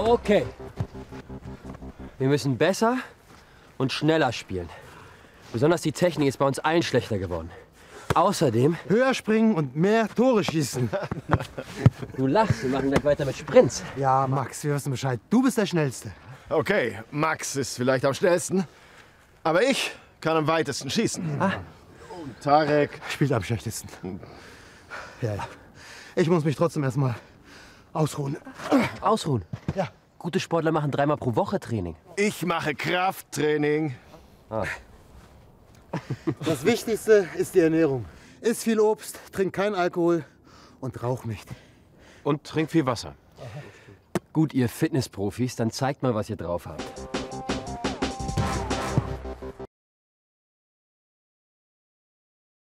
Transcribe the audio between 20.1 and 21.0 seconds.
kann am weitesten